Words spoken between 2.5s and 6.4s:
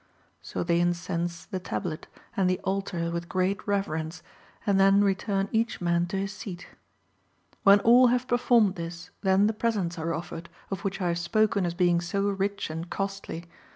altar with great reverence, and then return each man to his